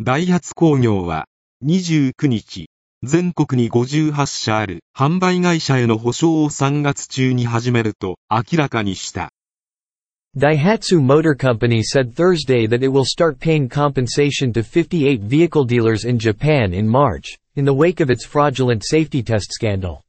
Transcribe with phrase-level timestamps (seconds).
[0.00, 1.26] ダイハツ工業は
[1.64, 2.68] 29日、
[3.04, 9.30] 全国に58社ある販売会社への保証を3月中に始めると明らかにした。
[10.36, 16.18] Daihatsu Motor Company said Thursday that it will start paying compensation to 58 vehicle dealers in
[16.18, 20.02] Japan in March, in the wake of its fraudulent safety test scandal.